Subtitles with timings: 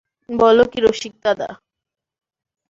[0.29, 1.49] বল কী রসিকদাদা!